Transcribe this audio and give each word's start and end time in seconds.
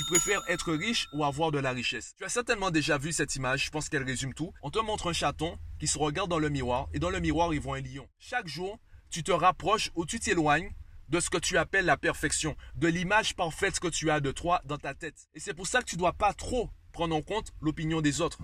Tu 0.00 0.06
préfères 0.06 0.40
être 0.48 0.72
riche 0.72 1.08
ou 1.12 1.24
avoir 1.24 1.50
de 1.50 1.58
la 1.58 1.72
richesse 1.72 2.14
Tu 2.16 2.24
as 2.24 2.30
certainement 2.30 2.70
déjà 2.70 2.96
vu 2.96 3.12
cette 3.12 3.36
image, 3.36 3.66
je 3.66 3.70
pense 3.70 3.90
qu'elle 3.90 4.02
résume 4.02 4.32
tout. 4.32 4.50
On 4.62 4.70
te 4.70 4.78
montre 4.78 5.10
un 5.10 5.12
chaton 5.12 5.58
qui 5.78 5.86
se 5.86 5.98
regarde 5.98 6.30
dans 6.30 6.38
le 6.38 6.48
miroir 6.48 6.88
et 6.94 6.98
dans 6.98 7.10
le 7.10 7.20
miroir, 7.20 7.52
il 7.52 7.60
voit 7.60 7.76
un 7.76 7.82
lion. 7.82 8.08
Chaque 8.18 8.48
jour, 8.48 8.80
tu 9.10 9.22
te 9.22 9.30
rapproches 9.30 9.90
ou 9.96 10.06
tu 10.06 10.18
t'éloignes 10.18 10.72
de 11.10 11.20
ce 11.20 11.28
que 11.28 11.36
tu 11.36 11.58
appelles 11.58 11.84
la 11.84 11.98
perfection, 11.98 12.56
de 12.76 12.88
l'image 12.88 13.36
parfaite 13.36 13.78
que 13.78 13.88
tu 13.88 14.10
as 14.10 14.20
de 14.20 14.32
toi 14.32 14.62
dans 14.64 14.78
ta 14.78 14.94
tête. 14.94 15.28
Et 15.34 15.38
c'est 15.38 15.52
pour 15.52 15.66
ça 15.66 15.80
que 15.80 15.90
tu 15.90 15.98
dois 15.98 16.14
pas 16.14 16.32
trop 16.32 16.70
prendre 16.92 17.14
en 17.14 17.20
compte 17.20 17.52
l'opinion 17.60 18.00
des 18.00 18.22
autres. 18.22 18.38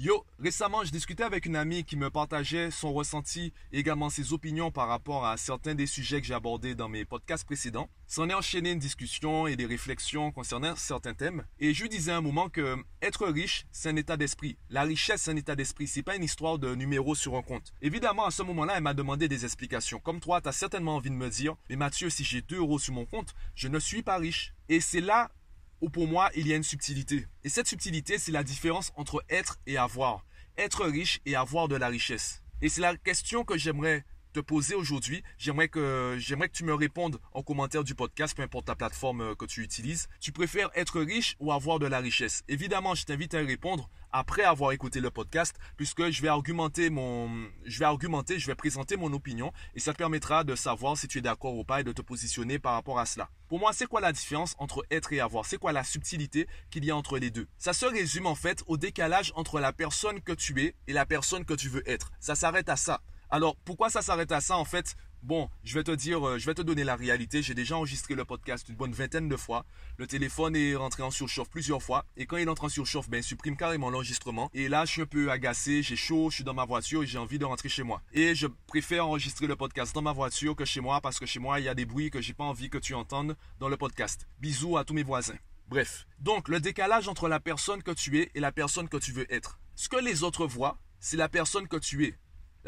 Yo, 0.00 0.24
récemment, 0.38 0.84
je 0.84 0.92
discutais 0.92 1.24
avec 1.24 1.44
une 1.44 1.56
amie 1.56 1.82
qui 1.82 1.96
me 1.96 2.08
partageait 2.08 2.70
son 2.70 2.92
ressenti 2.92 3.52
et 3.72 3.80
également 3.80 4.10
ses 4.10 4.32
opinions 4.32 4.70
par 4.70 4.86
rapport 4.86 5.26
à 5.26 5.36
certains 5.36 5.74
des 5.74 5.88
sujets 5.88 6.20
que 6.20 6.26
j'ai 6.28 6.34
abordés 6.34 6.76
dans 6.76 6.88
mes 6.88 7.04
podcasts 7.04 7.44
précédents. 7.44 7.90
S'en 8.06 8.28
est 8.28 8.34
enchaîné 8.34 8.70
une 8.70 8.78
discussion 8.78 9.48
et 9.48 9.56
des 9.56 9.66
réflexions 9.66 10.30
concernant 10.30 10.76
certains 10.76 11.14
thèmes. 11.14 11.44
Et 11.58 11.74
je 11.74 11.82
lui 11.82 11.88
disais 11.88 12.12
un 12.12 12.20
moment 12.20 12.48
que 12.48 12.76
être 13.02 13.26
riche, 13.26 13.66
c'est 13.72 13.88
un 13.88 13.96
état 13.96 14.16
d'esprit. 14.16 14.56
La 14.70 14.82
richesse, 14.82 15.22
c'est 15.22 15.32
un 15.32 15.36
état 15.36 15.56
d'esprit. 15.56 15.88
C'est 15.88 16.04
pas 16.04 16.14
une 16.14 16.22
histoire 16.22 16.60
de 16.60 16.76
numéros 16.76 17.16
sur 17.16 17.34
un 17.34 17.42
compte. 17.42 17.74
Évidemment, 17.82 18.26
à 18.26 18.30
ce 18.30 18.44
moment-là, 18.44 18.74
elle 18.76 18.84
m'a 18.84 18.94
demandé 18.94 19.26
des 19.26 19.44
explications. 19.44 19.98
Comme 19.98 20.20
toi, 20.20 20.40
tu 20.40 20.48
as 20.48 20.52
certainement 20.52 20.94
envie 20.94 21.10
de 21.10 21.16
me 21.16 21.28
dire, 21.28 21.56
mais 21.68 21.74
Mathieu, 21.74 22.08
si 22.08 22.22
j'ai 22.22 22.40
2 22.40 22.58
euros 22.58 22.78
sur 22.78 22.94
mon 22.94 23.04
compte, 23.04 23.34
je 23.56 23.66
ne 23.66 23.80
suis 23.80 24.04
pas 24.04 24.18
riche. 24.18 24.54
Et 24.68 24.80
c'est 24.80 25.00
là 25.00 25.32
où 25.80 25.90
pour 25.90 26.06
moi, 26.06 26.30
il 26.34 26.46
y 26.46 26.52
a 26.52 26.56
une 26.56 26.62
subtilité. 26.62 27.26
Et 27.44 27.48
cette 27.48 27.68
subtilité, 27.68 28.18
c'est 28.18 28.32
la 28.32 28.42
différence 28.42 28.92
entre 28.96 29.24
être 29.28 29.58
et 29.66 29.76
avoir. 29.76 30.24
Être 30.56 30.86
riche 30.86 31.20
et 31.26 31.36
avoir 31.36 31.68
de 31.68 31.76
la 31.76 31.88
richesse. 31.88 32.42
Et 32.60 32.68
c'est 32.68 32.80
la 32.80 32.96
question 32.96 33.44
que 33.44 33.56
j'aimerais 33.56 34.04
te 34.32 34.40
poser 34.40 34.74
aujourd'hui. 34.74 35.22
J'aimerais 35.38 35.68
que, 35.68 36.16
j'aimerais 36.18 36.48
que 36.48 36.56
tu 36.56 36.64
me 36.64 36.74
répondes 36.74 37.18
en 37.32 37.42
commentaire 37.42 37.84
du 37.84 37.94
podcast, 37.94 38.36
peu 38.36 38.42
importe 38.42 38.68
la 38.68 38.74
plateforme 38.74 39.20
euh, 39.20 39.34
que 39.34 39.44
tu 39.46 39.62
utilises. 39.62 40.08
Tu 40.20 40.32
préfères 40.32 40.70
être 40.74 41.00
riche 41.00 41.36
ou 41.40 41.52
avoir 41.52 41.78
de 41.78 41.86
la 41.86 41.98
richesse? 41.98 42.42
Évidemment, 42.48 42.94
je 42.94 43.04
t'invite 43.04 43.34
à 43.34 43.38
répondre 43.38 43.88
après 44.12 44.42
avoir 44.42 44.72
écouté 44.72 45.00
le 45.00 45.10
podcast, 45.10 45.56
puisque 45.76 46.10
je 46.10 46.22
vais 46.22 46.28
argumenter 46.28 46.90
mon, 46.90 47.28
je 47.64 47.78
vais 47.78 47.84
argumenter, 47.84 48.38
je 48.38 48.46
vais 48.46 48.54
présenter 48.54 48.96
mon 48.96 49.12
opinion, 49.12 49.52
et 49.74 49.80
ça 49.80 49.92
te 49.92 49.98
permettra 49.98 50.44
de 50.44 50.54
savoir 50.54 50.96
si 50.96 51.08
tu 51.08 51.18
es 51.18 51.20
d'accord 51.20 51.56
ou 51.56 51.64
pas 51.64 51.80
et 51.80 51.84
de 51.84 51.92
te 51.92 52.02
positionner 52.02 52.58
par 52.58 52.74
rapport 52.74 52.98
à 52.98 53.06
cela. 53.06 53.28
Pour 53.48 53.58
moi, 53.58 53.72
c'est 53.72 53.86
quoi 53.86 54.00
la 54.00 54.12
différence 54.12 54.54
entre 54.58 54.84
être 54.90 55.12
et 55.12 55.20
avoir? 55.20 55.46
C'est 55.46 55.58
quoi 55.58 55.72
la 55.72 55.84
subtilité 55.84 56.46
qu'il 56.70 56.84
y 56.84 56.90
a 56.90 56.96
entre 56.96 57.18
les 57.18 57.30
deux? 57.30 57.46
Ça 57.58 57.72
se 57.72 57.86
résume 57.86 58.26
en 58.26 58.34
fait 58.34 58.62
au 58.66 58.76
décalage 58.76 59.32
entre 59.36 59.60
la 59.60 59.72
personne 59.72 60.20
que 60.20 60.32
tu 60.32 60.62
es 60.62 60.74
et 60.86 60.92
la 60.92 61.06
personne 61.06 61.44
que 61.44 61.54
tu 61.54 61.68
veux 61.68 61.88
être. 61.88 62.10
Ça 62.20 62.34
s'arrête 62.34 62.68
à 62.68 62.76
ça. 62.76 63.00
Alors, 63.30 63.56
pourquoi 63.64 63.90
ça 63.90 64.00
s'arrête 64.00 64.32
à 64.32 64.40
ça 64.40 64.56
En 64.56 64.64
fait, 64.64 64.96
Bon, 65.24 65.50
je 65.64 65.74
vais 65.74 65.82
te 65.82 65.90
dire, 65.90 66.26
euh, 66.26 66.38
je 66.38 66.46
vais 66.46 66.54
te 66.54 66.62
donner 66.62 66.84
la 66.84 66.94
réalité. 66.94 67.42
J'ai 67.42 67.54
déjà 67.54 67.76
enregistré 67.76 68.14
le 68.14 68.24
podcast 68.24 68.68
une 68.68 68.76
bonne 68.76 68.92
vingtaine 68.92 69.28
de 69.28 69.36
fois. 69.36 69.66
Le 69.96 70.06
téléphone 70.06 70.54
est 70.54 70.76
rentré 70.76 71.02
en 71.02 71.10
surchauffe 71.10 71.50
plusieurs 71.50 71.82
fois. 71.82 72.04
Et 72.16 72.24
quand 72.24 72.36
il 72.36 72.48
entre 72.48 72.64
en 72.64 72.68
surchauffe, 72.68 73.10
ben, 73.10 73.18
il 73.18 73.24
supprime 73.24 73.56
carrément 73.56 73.90
l'enregistrement. 73.90 74.48
Et 74.54 74.68
là, 74.68 74.84
je 74.84 74.92
suis 74.92 75.02
un 75.02 75.06
peu 75.06 75.30
agacé, 75.30 75.82
j'ai 75.82 75.96
chaud, 75.96 76.30
je 76.30 76.36
suis 76.36 76.44
dans 76.44 76.54
ma 76.54 76.64
voiture 76.64 77.02
et 77.02 77.06
j'ai 77.06 77.18
envie 77.18 77.38
de 77.38 77.44
rentrer 77.44 77.68
chez 77.68 77.82
moi. 77.82 78.00
Et 78.12 78.36
je 78.36 78.46
préfère 78.68 79.06
enregistrer 79.06 79.48
le 79.48 79.56
podcast 79.56 79.92
dans 79.92 80.02
ma 80.02 80.12
voiture 80.12 80.54
que 80.54 80.64
chez 80.64 80.80
moi 80.80 81.00
parce 81.00 81.18
que 81.18 81.26
chez 81.26 81.40
moi, 81.40 81.58
il 81.58 81.64
y 81.64 81.68
a 81.68 81.74
des 81.74 81.84
bruits 81.84 82.10
que 82.10 82.20
j'ai 82.20 82.34
pas 82.34 82.44
envie 82.44 82.70
que 82.70 82.78
tu 82.78 82.94
entendes 82.94 83.36
dans 83.58 83.68
le 83.68 83.76
podcast. 83.76 84.28
Bisous 84.40 84.76
à 84.76 84.84
tous 84.84 84.94
mes 84.94 85.02
voisins. 85.02 85.38
Bref. 85.68 86.06
Donc, 86.20 86.48
le 86.48 86.60
décalage 86.60 87.08
entre 87.08 87.28
la 87.28 87.40
personne 87.40 87.82
que 87.82 87.90
tu 87.90 88.20
es 88.20 88.30
et 88.36 88.40
la 88.40 88.52
personne 88.52 88.88
que 88.88 88.96
tu 88.96 89.10
veux 89.10 89.30
être. 89.34 89.58
Ce 89.74 89.88
que 89.88 89.96
les 89.96 90.22
autres 90.22 90.46
voient, 90.46 90.78
c'est 91.00 91.16
la 91.16 91.28
personne 91.28 91.66
que 91.66 91.76
tu 91.76 92.06
es 92.06 92.14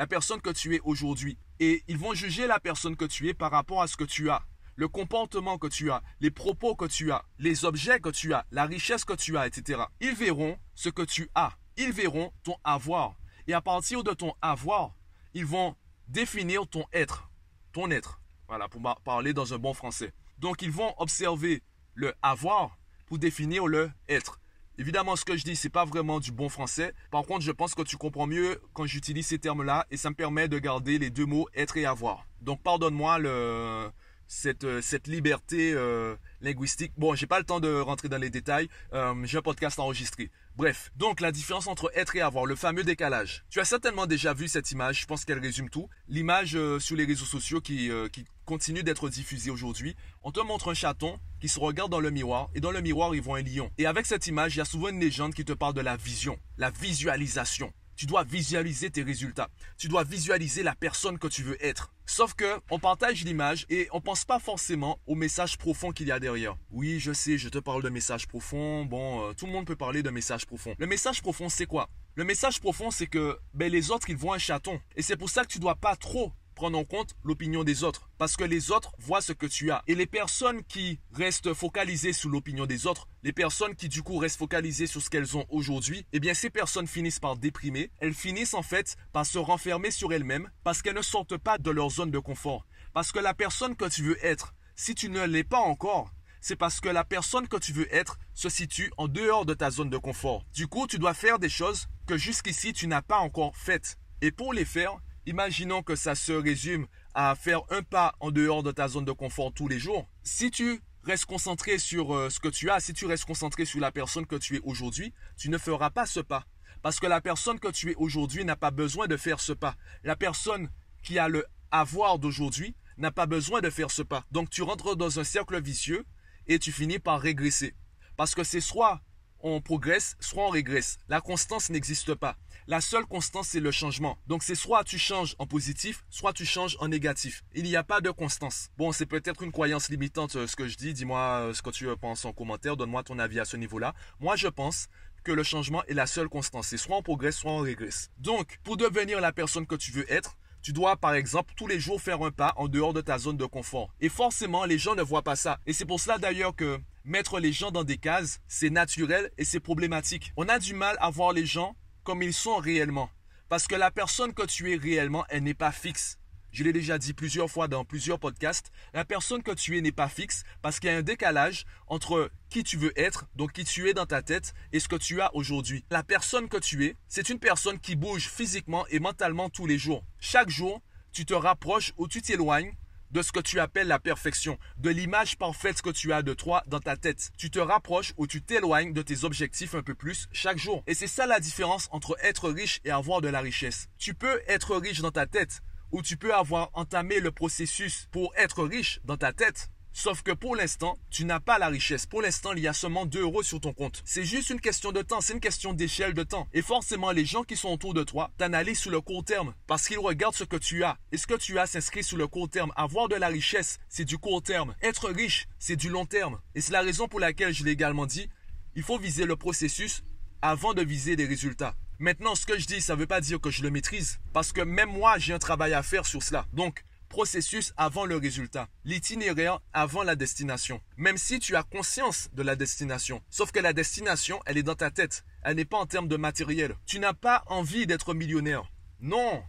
la 0.01 0.07
personne 0.07 0.41
que 0.41 0.49
tu 0.49 0.75
es 0.75 0.81
aujourd'hui. 0.83 1.37
Et 1.59 1.85
ils 1.87 1.99
vont 1.99 2.15
juger 2.15 2.47
la 2.47 2.59
personne 2.59 2.97
que 2.97 3.05
tu 3.05 3.29
es 3.29 3.35
par 3.35 3.51
rapport 3.51 3.83
à 3.83 3.87
ce 3.87 3.99
que 3.99 4.05
tu 4.05 4.31
as, 4.31 4.43
le 4.77 4.89
comportement 4.89 5.59
que 5.59 5.67
tu 5.67 5.91
as, 5.91 6.03
les 6.21 6.31
propos 6.31 6.75
que 6.75 6.87
tu 6.87 7.13
as, 7.13 7.23
les 7.39 7.67
objets 7.67 8.01
que 8.01 8.09
tu 8.09 8.33
as, 8.33 8.47
la 8.51 8.65
richesse 8.65 9.05
que 9.05 9.13
tu 9.13 9.37
as, 9.37 9.47
etc. 9.47 9.83
Ils 10.01 10.15
verront 10.15 10.57
ce 10.75 10.89
que 10.89 11.03
tu 11.03 11.29
as. 11.35 11.53
Ils 11.77 11.93
verront 11.93 12.33
ton 12.45 12.57
avoir. 12.65 13.19
Et 13.47 13.53
à 13.53 13.61
partir 13.61 14.03
de 14.03 14.15
ton 14.15 14.33
avoir, 14.41 14.95
ils 15.35 15.45
vont 15.45 15.77
définir 16.09 16.67
ton 16.67 16.87
être. 16.95 17.31
Ton 17.73 17.91
être. 17.91 18.23
Voilà, 18.49 18.71
pour 18.71 18.81
parler 19.05 19.35
dans 19.35 19.53
un 19.53 19.59
bon 19.59 19.75
français. 19.75 20.15
Donc, 20.39 20.63
ils 20.63 20.71
vont 20.71 20.95
observer 20.97 21.63
le 21.95 22.15
avoir 22.23 22.79
pour 23.05 23.19
définir 23.19 23.67
le 23.67 23.91
être. 24.09 24.41
Évidemment, 24.79 25.17
ce 25.17 25.25
que 25.25 25.37
je 25.37 25.45
dis, 25.45 25.57
c'est 25.57 25.69
pas 25.69 25.85
vraiment 25.85 26.21
du 26.21 26.33
bon 26.33 26.49
français. 26.49 26.95
Par 27.11 27.25
contre, 27.25 27.43
je 27.43 27.53
pense 27.53 27.75
que 27.75 27.83
tu 27.83 27.97
comprends 27.97 28.27
mieux 28.27 28.61
quand 28.73 28.87
j'utilise 28.87 29.27
ces 29.27 29.39
termes-là 29.39 29.87
et 29.91 29.97
ça 29.97 30.11
me 30.11 30.15
permet 30.15 30.49
de 30.49 30.59
garder 30.59 30.99
les 30.99 31.11
deux 31.11 31.27
mots 31.27 31.49
être 31.55 31.77
et 31.77 31.85
avoir. 31.85 32.27
Donc, 32.41 32.63
pardonne-moi 32.63 33.19
le, 33.19 33.91
cette, 34.31 34.63
euh, 34.63 34.81
cette 34.81 35.09
liberté 35.09 35.73
euh, 35.75 36.15
linguistique. 36.41 36.93
Bon, 36.97 37.15
j'ai 37.17 37.27
pas 37.27 37.41
le 37.41 37.45
temps 37.45 37.59
de 37.59 37.81
rentrer 37.81 38.09
dans 38.09 38.17
les 38.17 38.31
détails. 38.31 38.69
Euh, 38.93 39.13
j'ai 39.25 39.39
un 39.39 39.43
podcast 39.43 39.79
enregistré. 39.81 40.31
Bref, 40.57 40.93
donc 40.95 41.21
la 41.21 41.33
différence 41.33 41.67
entre 41.67 41.91
être 41.95 42.15
et 42.15 42.21
avoir, 42.21 42.47
le 42.47 42.55
fameux 42.55 42.85
décalage. 42.85 43.45
Tu 43.51 43.59
as 43.61 43.65
certainement 43.65 44.07
déjà 44.07 44.33
vu 44.33 44.47
cette 44.47 44.71
image, 44.71 45.01
je 45.01 45.07
pense 45.07 45.25
qu'elle 45.25 45.41
résume 45.41 45.69
tout. 45.69 45.89
L'image 46.09 46.57
sur 46.79 46.97
les 46.97 47.05
réseaux 47.05 47.25
sociaux 47.25 47.61
qui, 47.61 47.91
qui 48.13 48.25
continue 48.45 48.83
d'être 48.83 49.09
diffusée 49.09 49.51
aujourd'hui. 49.51 49.97
On 50.23 50.33
te 50.33 50.41
montre 50.41 50.71
un 50.71 50.75
chaton 50.75 51.19
qui 51.41 51.49
se 51.49 51.59
regarde 51.59 51.91
dans 51.91 52.01
le 52.01 52.11
miroir 52.11 52.51
et 52.55 52.61
dans 52.61 52.73
le 52.73 52.81
miroir, 52.81 53.15
il 53.15 53.23
voit 53.23 53.39
un 53.39 53.43
lion. 53.43 53.71
Et 53.79 53.87
avec 53.87 54.07
cette 54.07 54.27
image, 54.27 54.55
il 54.55 54.59
y 54.59 54.63
a 54.63 54.65
souvent 54.65 54.89
une 54.89 55.01
légende 55.01 55.35
qui 55.35 55.45
te 55.45 55.53
parle 55.53 55.75
de 55.75 55.81
la 55.81 55.97
vision, 55.97 56.39
la 56.59 56.71
visualisation. 56.71 57.73
Tu 58.01 58.07
dois 58.07 58.25
visualiser 58.25 58.89
tes 58.89 59.03
résultats. 59.03 59.51
Tu 59.77 59.87
dois 59.87 60.05
visualiser 60.05 60.63
la 60.63 60.75
personne 60.75 61.19
que 61.19 61.29
tu 61.29 61.43
veux 61.43 61.63
être. 61.63 61.93
Sauf 62.07 62.33
que 62.33 62.59
on 62.71 62.79
partage 62.79 63.23
l'image 63.25 63.67
et 63.69 63.89
on 63.93 64.01
pense 64.01 64.25
pas 64.25 64.39
forcément 64.39 64.99
au 65.07 65.15
message 65.15 65.59
profond 65.59 65.93
qu'il 65.93 66.09
y 66.09 66.11
a 66.11 66.19
derrière. 66.19 66.57
Oui, 66.71 66.99
je 66.99 67.13
sais, 67.13 67.37
je 67.37 67.51
te 67.51 67.59
parle 67.59 67.83
de 67.83 67.91
message 67.91 68.27
profond. 68.27 68.87
Bon, 68.87 69.29
euh, 69.29 69.35
tout 69.35 69.45
le 69.45 69.53
monde 69.53 69.67
peut 69.67 69.77
parler 69.77 70.03
de 70.03 70.09
message 70.09 70.47
profond. 70.47 70.75
Le 70.79 70.87
message 70.87 71.21
profond, 71.21 71.51
c'est 71.51 71.67
quoi? 71.67 71.91
Le 72.15 72.25
message 72.25 72.59
profond, 72.59 72.91
c'est 72.91 73.07
que 73.07 73.39
ben, 73.53 73.71
les 73.71 73.91
autres, 73.91 74.09
ils 74.09 74.17
voient 74.17 74.37
un 74.37 74.39
chaton. 74.39 74.81
Et 74.97 75.03
c'est 75.03 75.19
pour 75.19 75.29
ça 75.29 75.43
que 75.43 75.49
tu 75.49 75.59
dois 75.59 75.75
pas 75.75 75.95
trop 75.95 76.33
prendre 76.61 76.79
en 76.79 76.85
compte 76.85 77.17
l'opinion 77.25 77.65
des 77.65 77.85
autres. 77.85 78.11
Parce 78.19 78.37
que 78.37 78.45
les 78.45 78.71
autres 78.71 78.93
voient 78.99 79.23
ce 79.23 79.33
que 79.33 79.47
tu 79.47 79.71
as. 79.71 79.83
Et 79.87 79.95
les 79.95 80.05
personnes 80.05 80.63
qui 80.65 81.01
restent 81.11 81.55
focalisées 81.55 82.13
sur 82.13 82.29
l'opinion 82.29 82.67
des 82.67 82.87
autres, 82.87 83.09
les 83.23 83.33
personnes 83.33 83.75
qui 83.75 83.89
du 83.89 84.03
coup 84.03 84.19
restent 84.19 84.37
focalisées 84.37 84.87
sur 84.87 85.01
ce 85.01 85.09
qu'elles 85.09 85.39
ont 85.39 85.47
aujourd'hui, 85.49 86.05
eh 86.13 86.21
bien 86.21 86.35
ces 86.35 86.51
personnes 86.51 86.87
finissent 86.87 87.19
par 87.19 87.39
déprimer. 87.39 87.91
Elles 87.99 88.13
finissent 88.13 88.53
en 88.53 88.61
fait 88.61 88.99
par 89.15 89.25
se 89.25 89.39
renfermer 89.39 89.91
sur 89.91 90.13
elles-mêmes 90.13 90.51
parce 90.63 90.83
qu'elles 90.83 90.97
ne 90.97 91.01
sortent 91.01 91.39
pas 91.39 91.57
de 91.57 91.71
leur 91.71 91.89
zone 91.89 92.11
de 92.11 92.19
confort. 92.19 92.67
Parce 92.93 93.11
que 93.11 93.21
la 93.21 93.33
personne 93.33 93.75
que 93.75 93.89
tu 93.89 94.03
veux 94.03 94.23
être, 94.23 94.53
si 94.77 94.95
tu 94.95 95.09
ne 95.09 95.25
l'es 95.25 95.45
pas 95.45 95.61
encore, 95.61 96.13
c'est 96.43 96.57
parce 96.57 96.81
que 96.81 96.91
la 96.91 97.05
personne 97.05 97.49
que 97.49 97.57
tu 97.57 97.73
veux 97.73 97.91
être 97.95 98.19
se 98.35 98.51
situe 98.51 98.93
en 98.99 99.09
dehors 99.09 99.47
de 99.47 99.55
ta 99.55 99.71
zone 99.71 99.89
de 99.89 99.97
confort. 99.97 100.45
Du 100.53 100.67
coup, 100.67 100.87
tu 100.87 100.99
dois 100.99 101.15
faire 101.15 101.39
des 101.39 101.49
choses 101.49 101.89
que 102.07 102.19
jusqu'ici 102.19 102.75
tu 102.75 102.87
n'as 102.87 103.01
pas 103.01 103.21
encore 103.21 103.57
faites. 103.57 103.97
Et 104.21 104.31
pour 104.31 104.53
les 104.53 104.67
faire, 104.67 104.99
Imaginons 105.27 105.83
que 105.83 105.97
ça 105.97 106.15
se 106.15 106.33
résume 106.33 106.87
à 107.15 107.35
faire 107.35 107.63
un 107.71 107.83
pas 107.83 108.15
en 108.21 108.31
dehors 108.31 108.63
de 108.63 108.73
ta 108.73 108.89
zone 108.89 109.05
de 109.05 109.13
confort 109.13 109.53
tous 109.53 109.69
les 109.69 109.79
jours. 109.79 110.09
Si 110.23 110.51
tu 110.51 110.81
restes 111.03 111.27
concentré 111.27 111.79
sur 111.79 112.15
euh, 112.15 112.31
ce 112.31 112.41
que 112.41 112.49
tu 112.49 112.71
as, 112.71 112.81
si 112.81 112.95
tu 112.95 113.07
restes 113.07 113.27
concentré 113.27 113.65
sur 113.65 113.81
la 113.81 113.93
personne 113.93 114.27
que 114.27 114.37
tu 114.37 114.57
es 114.57 114.61
aujourd'hui, 114.63 115.13
tu 115.37 115.51
ne 115.51 115.59
feras 115.59 115.91
pas 115.91 116.07
ce 116.07 116.21
pas. 116.21 116.47
Parce 116.83 116.99
que 116.99 117.07
la 117.07 117.21
personne 117.21 117.61
que 117.61 117.69
tu 117.69 117.91
es 117.91 117.95
aujourd'hui 117.97 118.45
n'a 118.45 118.57
pas 118.57 118.71
besoin 118.71 119.07
de 119.07 119.17
faire 119.17 119.41
ce 119.41 119.53
pas. 119.53 119.77
La 120.05 120.17
personne 120.17 120.71
qui 121.03 121.19
a 121.19 121.29
le 121.29 121.45
avoir 121.71 122.19
d'aujourd'hui 122.19 122.75
n'a 122.97 123.11
pas 123.11 123.27
besoin 123.27 123.61
de 123.61 123.71
faire 123.71 123.91
ce 123.91 124.03
pas. 124.03 124.25
Donc 124.31 124.51
tu 124.51 124.63
rentres 124.63 124.97
dans 124.97 125.21
un 125.21 125.25
cercle 125.25 125.61
vicieux 125.61 126.07
et 126.47 126.59
tu 126.59 126.73
finis 126.73 126.99
par 126.99 127.21
régresser. 127.21 127.75
Parce 128.17 128.35
que 128.35 128.45
c'est 128.45 128.61
soit 128.61 129.01
on 129.43 129.61
progresse, 129.61 130.17
soit 130.21 130.47
on 130.47 130.51
régresse. 130.51 130.99
La 131.09 131.21
constance 131.21 131.71
n'existe 131.71 132.15
pas. 132.15 132.37
La 132.67 132.81
seule 132.81 133.07
constance, 133.07 133.49
c'est 133.49 133.61
le 133.61 133.71
changement. 133.71 134.19
Donc 134.27 134.43
c'est 134.43 134.55
soit 134.55 134.85
tu 134.85 134.99
changes 134.99 135.35
en 135.39 135.47
positif, 135.47 136.05
soit 136.11 136.33
tu 136.33 136.45
changes 136.45 136.77
en 136.81 136.89
négatif. 136.89 137.43
Il 137.55 137.65
n'y 137.65 137.77
a 137.77 137.83
pas 137.83 138.01
de 138.01 138.11
constance. 138.11 138.71
Bon, 138.77 138.93
c'est 138.93 139.07
peut-être 139.07 139.43
une 139.43 139.53
croyance 139.53 139.89
limitante 139.89 140.37
euh, 140.37 140.47
ce 140.47 140.57
que 140.57 140.69
je 140.69 140.77
dis. 140.77 140.95
Dis-moi 140.95 141.21
euh, 141.21 141.55
ce 141.55 141.63
que 141.63 141.71
tu 141.71 141.87
penses 141.97 142.25
en 142.25 142.33
commentaire. 142.33 142.77
Donne-moi 142.77 143.03
ton 143.03 143.19
avis 143.19 143.41
à 143.41 143.45
ce 143.45 143.57
niveau-là. 143.57 143.95
Moi, 144.21 144.37
je 144.37 144.49
pense 144.49 144.89
que 145.25 145.33
le 145.33 145.43
changement 145.43 145.85
est 145.85 145.95
la 145.95 146.07
seule 146.07 146.29
constance. 146.29 146.69
C'est 146.69 146.77
soit 146.77 146.97
on 146.97 147.03
progresse, 147.03 147.37
soit 147.37 147.53
on 147.53 147.59
régresse. 147.59 148.11
Donc, 148.19 148.59
pour 148.63 148.77
devenir 148.77 149.21
la 149.21 149.33
personne 149.33 149.67
que 149.67 149.75
tu 149.75 149.91
veux 149.93 150.11
être, 150.13 150.37
tu 150.63 150.73
dois, 150.73 150.97
par 150.97 151.15
exemple, 151.15 151.55
tous 151.57 151.67
les 151.67 151.81
jours 151.81 152.01
faire 152.01 152.23
un 152.23 152.31
pas 152.31 152.53
en 152.57 152.69
dehors 152.69 152.93
de 152.93 153.01
ta 153.01 153.19
zone 153.19 153.37
de 153.37 153.47
confort. 153.47 153.95
Et 154.01 154.09
forcément, 154.09 154.65
les 154.65 154.79
gens 154.79 154.95
ne 154.95 155.03
voient 155.03 155.23
pas 155.23 155.37
ça. 155.37 155.59
Et 155.67 155.73
c'est 155.73 155.87
pour 155.87 156.01
cela 156.01 156.19
d'ailleurs 156.19 156.55
que 156.55 156.79
mettre 157.05 157.41
les 157.41 157.53
gens 157.53 157.71
dans 157.71 157.85
des 157.85 157.99
cases, 157.99 158.41
c'est 158.49 158.71
naturel 158.71 159.31
et 159.39 159.45
c'est 159.45 159.61
problématique. 159.61 160.33
On 160.37 160.49
a 160.49 160.59
du 160.59 160.75
mal 160.75 160.97
à 161.01 161.11
voir 161.11 161.33
les 161.33 161.47
gens 161.47 161.77
comme 162.05 162.23
ils 162.23 162.35
sont 162.35 162.57
réellement. 162.57 163.11
Parce 163.49 163.67
que 163.67 163.75
la 163.75 163.91
personne 163.91 164.33
que 164.33 164.47
tu 164.47 164.73
es 164.73 164.77
réellement, 164.77 165.25
elle 165.29 165.43
n'est 165.43 165.55
pas 165.55 165.73
fixe. 165.73 166.19
Je 166.53 166.65
l'ai 166.65 166.73
déjà 166.73 166.99
dit 166.99 167.13
plusieurs 167.13 167.49
fois 167.49 167.69
dans 167.69 167.85
plusieurs 167.85 168.19
podcasts, 168.19 168.73
la 168.93 169.05
personne 169.05 169.43
que 169.43 169.53
tu 169.53 169.79
es 169.79 169.81
n'est 169.81 169.93
pas 169.93 170.09
fixe 170.09 170.43
parce 170.63 170.81
qu'il 170.81 170.91
y 170.91 170.93
a 170.93 170.97
un 170.97 171.03
décalage 171.03 171.65
entre 171.87 172.31
qui 172.49 172.65
tu 172.65 172.77
veux 172.77 172.93
être, 172.99 173.27
donc 173.37 173.53
qui 173.53 173.65
tu 173.65 173.89
es 173.89 173.95
dans 173.95 174.07
ta 174.07 174.21
tête, 174.21 174.53
et 174.73 174.81
ce 174.81 174.89
que 174.89 174.97
tu 174.97 175.21
as 175.21 175.35
aujourd'hui. 175.35 175.85
La 175.91 176.03
personne 176.03 176.49
que 176.49 176.57
tu 176.57 176.87
es, 176.87 176.97
c'est 177.09 177.29
une 177.29 177.39
personne 177.39 177.79
qui 177.79 177.95
bouge 177.95 178.29
physiquement 178.29 178.85
et 178.89 178.99
mentalement 178.99 179.49
tous 179.49 179.67
les 179.67 179.79
jours. 179.79 180.05
Chaque 180.19 180.51
jour, 180.51 180.83
tu 181.13 181.25
te 181.25 181.35
rapproches 181.35 181.93
ou 181.97 182.09
tu 182.09 182.21
t'éloignes 182.21 182.75
de 183.11 183.23
ce 183.23 183.33
que 183.33 183.41
tu 183.41 183.61
appelles 183.61 183.89
la 183.89 183.99
perfection, 183.99 184.59
de 184.79 184.91
l'image 184.91 185.37
parfaite 185.37 185.83
que 185.83 185.91
tu 185.91 186.13
as 186.13 186.23
de 186.23 186.35
toi 186.35 186.63
dans 186.67 186.81
ta 186.81 186.97
tête. 186.97 187.31
Tu 187.37 187.51
te 187.51 187.59
rapproches 187.59 188.13
ou 188.17 188.27
tu 188.27 188.43
t'éloignes 188.43 188.93
de 188.93 189.03
tes 189.03 189.25
objectifs 189.25 189.75
un 189.75 189.83
peu 189.83 189.95
plus 189.95 190.29
chaque 190.33 190.59
jour. 190.59 190.83
Et 190.87 190.95
c'est 190.95 191.07
ça 191.07 191.27
la 191.27 191.41
différence 191.41 191.89
entre 191.93 192.17
être 192.23 192.51
riche 192.51 192.81
et 192.85 192.91
avoir 192.91 193.21
de 193.21 193.29
la 193.29 193.41
richesse. 193.41 193.89
Tu 193.99 194.15
peux 194.15 194.41
être 194.47 194.77
riche 194.77 195.01
dans 195.01 195.11
ta 195.11 195.27
tête 195.27 195.61
ou 195.93 196.03
tu 196.03 196.17
peux 196.17 196.35
avoir 196.35 196.71
entamé 196.75 197.21
le 197.21 197.33
processus 197.33 198.09
pour 198.13 198.33
être 198.37 198.65
riche 198.65 199.01
dans 199.05 199.17
ta 199.17 199.33
tête 199.33 199.71
Sauf 199.93 200.23
que 200.23 200.31
pour 200.31 200.55
l'instant, 200.57 200.99
tu 201.11 201.25
n'as 201.25 201.41
pas 201.41 201.59
la 201.59 201.69
richesse. 201.69 202.07
Pour 202.07 202.23
l'instant, 202.23 202.53
il 202.53 202.63
y 202.63 202.69
a 202.69 202.73
seulement 202.73 203.07
2 203.07 203.23
euros 203.23 203.43
sur 203.43 203.61
ton 203.61 203.73
compte. 203.73 204.03
C'est 204.05 204.25
juste 204.25 204.51
une 204.51 204.61
question 204.61 204.93
de 204.93 205.03
temps, 205.03 205.21
c'est 205.21 205.33
une 205.33 205.41
question 205.41 205.73
d'échelle 205.73 206.15
de 206.15 206.23
temps. 206.23 206.49
Et 206.53 206.63
forcément, 206.63 207.11
les 207.11 207.25
gens 207.25 207.43
qui 207.43 207.57
sont 207.57 207.71
autour 207.71 207.93
de 207.93 208.05
toi 208.05 208.31
t'analysent 208.39 208.79
sous 208.79 208.91
le 208.91 209.01
court 209.01 209.25
terme 209.25 209.55
parce 209.67 209.89
qu'ils 209.89 209.99
regardent 209.99 210.35
ce 210.35 210.45
que 210.45 210.57
tu 210.57 210.85
as. 210.85 210.97
Et 211.13 211.17
ce 211.17 211.27
que 211.27 211.35
tu 211.35 211.59
as 211.59 211.67
s'inscrit 211.67 212.05
sous 212.05 212.17
le 212.17 212.29
court 212.29 212.49
terme? 212.49 212.73
Avoir 212.77 213.09
de 213.09 213.17
la 213.17 213.29
richesse, 213.29 213.79
c'est 213.89 214.05
du 214.05 214.17
court 214.17 214.43
terme. 214.43 214.75
Être 214.81 215.11
riche, 215.11 215.49
c'est 215.59 215.77
du 215.77 215.89
long 215.89 216.07
terme. 216.07 216.41
Et 216.55 216.61
c'est 216.61 216.73
la 216.73 216.83
raison 216.83 217.09
pour 217.09 217.21
laquelle 217.21 217.53
je 217.53 217.65
l'ai 217.65 217.73
également 217.73 218.07
dit, 218.07 218.29
il 218.77 218.83
faut 218.83 218.99
viser 218.99 219.27
le 219.27 219.37
processus 219.37 220.05
avant 220.41 220.73
de 220.73 220.83
viser 220.83 221.17
les 221.17 221.27
résultats. 221.27 221.75
Maintenant, 221.99 222.35
ce 222.35 222.47
que 222.47 222.59
je 222.59 222.67
dis, 222.67 222.81
ça 222.81 222.95
ne 222.95 223.01
veut 223.01 223.07
pas 223.07 223.21
dire 223.21 223.41
que 223.41 223.51
je 223.51 223.63
le 223.63 223.71
maîtrise, 223.71 224.21
parce 224.33 224.53
que 224.53 224.63
même 224.63 224.91
moi, 224.91 225.19
j'ai 225.19 225.35
un 225.35 225.39
travail 225.39 225.75
à 225.75 225.83
faire 225.83 226.07
sur 226.07 226.23
cela. 226.23 226.47
Donc, 226.55 226.83
processus 227.11 227.75
avant 227.77 228.07
le 228.07 228.17
résultat, 228.17 228.69
l'itinéraire 228.85 229.61
avant 229.75 230.03
la 230.03 230.17
destination. 230.17 230.81
Même 230.97 231.19
si 231.19 231.39
tu 231.41 231.57
as 231.57 231.63
conscience 231.63 232.31
de 232.33 232.43
la 232.43 232.57
destination, 232.57 233.21
sauf 233.29 233.53
que 233.53 233.59
la 233.59 233.75
destination, 233.75 234.41
elle 234.47 234.57
est 234.57 234.63
dans 234.63 234.77
ta 234.77 234.91
tête, 234.91 235.25
elle 235.43 235.57
n'est 235.57 235.67
pas 235.67 235.77
en 235.77 235.87
termes 235.87 236.09
de 236.09 236.17
matériel. 236.17 236.75
Tu 236.87 236.99
n'as 236.99 237.13
pas 237.13 237.43
envie 237.49 237.87
d'être 237.87 238.15
millionnaire. 238.15 238.71
Non. 239.01 239.43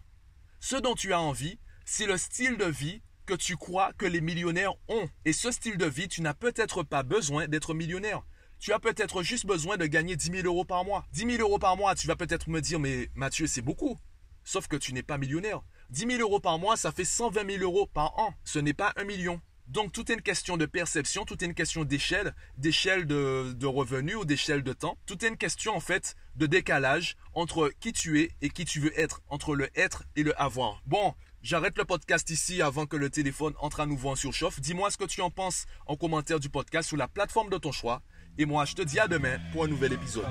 Ce 0.60 0.76
dont 0.76 0.96
tu 0.96 1.14
as 1.14 1.22
envie, 1.22 1.60
c'est 1.86 2.08
le 2.08 2.18
style 2.18 2.58
de 2.58 2.66
vie 2.66 3.02
que 3.26 3.36
tu 3.36 3.56
crois 3.56 3.94
que 3.94 4.06
les 4.06 4.22
millionnaires 4.22 4.74
ont. 4.90 5.08
Et 5.24 5.32
ce 5.32 5.52
style 5.52 5.78
de 5.78 5.86
vie, 5.86 6.08
tu 6.08 6.22
n'as 6.22 6.34
peut-être 6.34 6.84
pas 6.84 7.04
besoin 7.04 7.48
d'être 7.48 7.74
millionnaire. 7.74 8.24
Tu 8.60 8.74
as 8.74 8.80
peut-être 8.80 9.24
juste 9.24 9.46
besoin 9.46 9.78
de 9.78 9.86
gagner 9.86 10.16
10 10.16 10.32
000 10.32 10.48
euros 10.48 10.66
par 10.66 10.84
mois. 10.84 11.06
10 11.14 11.38
000 11.38 11.42
euros 11.42 11.60
par 11.60 11.78
mois, 11.78 11.96
tu 11.96 12.08
vas 12.08 12.16
peut-être 12.16 12.50
me 12.50 12.60
dire, 12.60 12.80
mais 12.80 13.10
Mathieu, 13.16 13.48
c'est 13.48 13.62
beaucoup. 13.62 13.98
Sauf 14.44 14.68
que 14.68 14.76
tu 14.76 14.94
n'es 14.94 15.04
pas 15.04 15.18
millionnaire. 15.18 15.62
10 15.92 16.08
000 16.08 16.22
euros 16.22 16.40
par 16.40 16.58
mois, 16.58 16.78
ça 16.78 16.92
fait 16.92 17.06
120 17.06 17.50
000 17.58 17.64
euros 17.64 17.86
par 17.86 18.18
an. 18.18 18.34
Ce 18.46 18.60
n'est 18.60 18.74
pas 18.74 18.94
un 18.96 19.04
million. 19.04 19.42
Donc 19.68 19.92
tout 19.92 20.10
est 20.12 20.16
une 20.16 20.22
question 20.22 20.58
de 20.58 20.66
perception, 20.66 21.24
tout 21.24 21.42
est 21.44 21.48
une 21.48 21.54
question 21.54 21.84
d'échelle, 21.86 22.34
d'échelle 22.58 23.06
de, 23.06 23.66
revenus 23.66 24.16
ou 24.16 24.26
d'échelle 24.26 24.64
de 24.64 24.74
temps. 24.74 24.98
Tout 25.06 25.24
est 25.24 25.30
une 25.30 25.38
question 25.38 25.76
en 25.76 25.80
fait 25.80 26.16
de 26.36 26.46
décalage 26.46 27.16
entre 27.34 27.72
qui 27.80 27.94
tu 27.94 28.22
es 28.22 28.32
et 28.42 28.50
qui 28.50 28.66
tu 28.66 28.80
veux 28.80 28.98
être, 29.00 29.22
entre 29.30 29.56
le 29.56 29.70
être 29.78 30.04
et 30.16 30.24
le 30.24 30.40
avoir. 30.42 30.82
Bon, 30.86 31.14
j'arrête 31.42 31.78
le 31.78 31.86
podcast 31.86 32.30
ici 32.30 32.62
avant 32.62 32.86
que 32.86 32.98
le 32.98 33.10
téléphone 33.10 33.54
entre 33.60 33.82
à 33.82 33.86
nouveau 33.86 34.10
en 34.10 34.16
surchauffe. 34.16 34.60
Dis-moi 34.60 34.92
ce 34.92 34.98
que 34.98 35.06
tu 35.06 35.22
en 35.22 35.30
penses 35.30 35.66
en 35.88 35.96
commentaire 35.96 36.40
du 36.40 36.50
podcast 36.50 36.88
sur 36.88 36.98
la 36.98 37.08
plateforme 37.08 37.50
de 37.50 37.58
ton 37.58 37.72
choix. 37.72 38.02
Et 38.38 38.46
moi, 38.46 38.64
je 38.64 38.76
te 38.76 38.82
dis 38.82 39.00
à 39.00 39.08
demain 39.08 39.40
pour 39.52 39.66
un 39.66 39.68
nouvel 39.68 39.94
épisode. 39.94 40.26